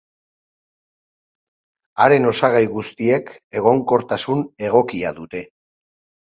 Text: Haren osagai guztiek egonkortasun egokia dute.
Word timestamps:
Haren 1.99 2.25
osagai 2.31 2.63
guztiek 2.73 3.31
egonkortasun 3.63 4.45
egokia 4.73 5.17
dute. 5.23 5.47